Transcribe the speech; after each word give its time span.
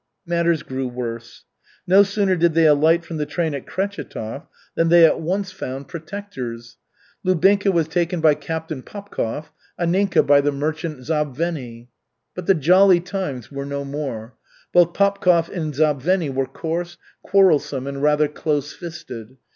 Matters 0.25 0.63
grew 0.63 0.87
worse. 0.87 1.45
No 1.85 2.01
sooner 2.01 2.35
did 2.35 2.55
they 2.55 2.65
alight 2.65 3.05
from 3.05 3.17
the 3.17 3.25
train 3.27 3.53
at 3.53 3.67
Kretchetov 3.67 4.47
than 4.73 4.89
they 4.89 5.05
at 5.05 5.19
once 5.19 5.51
found 5.51 5.87
"protectors." 5.89 6.77
Lubinka 7.23 7.71
was 7.71 7.87
taken 7.87 8.19
by 8.19 8.33
Captain 8.33 8.81
Popkov, 8.81 9.51
Anninka 9.79 10.25
by 10.25 10.41
the 10.41 10.51
merchant 10.51 11.01
Zabvenny. 11.01 11.89
But 12.33 12.47
the 12.47 12.55
jolly 12.55 12.99
times 12.99 13.51
were 13.51 13.63
no 13.63 13.85
more. 13.85 14.33
Both 14.73 14.93
Popkov 14.93 15.49
and 15.49 15.71
Zabvenny 15.71 16.31
were 16.33 16.47
coarse, 16.47 16.97
quarrelsome, 17.21 17.85
and 17.85 18.01
rather 18.01 18.27
close 18.27 18.73
fisted. 18.73 19.37